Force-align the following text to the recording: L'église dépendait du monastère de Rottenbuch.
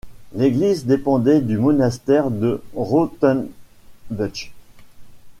L'église 0.33 0.87
dépendait 0.87 1.41
du 1.41 1.59
monastère 1.59 2.31
de 2.31 2.63
Rottenbuch. 2.73 4.51